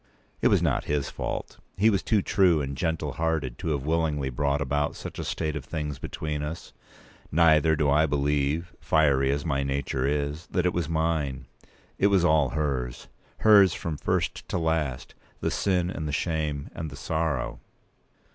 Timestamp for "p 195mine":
10.87-11.43